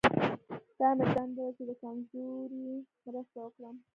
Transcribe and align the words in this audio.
دا 0.79 0.89
مې 0.97 1.05
دنده 1.15 1.43
ده 1.47 1.51
چې 1.57 1.63
د 1.69 1.71
کمزوري 1.81 2.67
مرسته 3.05 3.37
وکړم. 3.41 3.75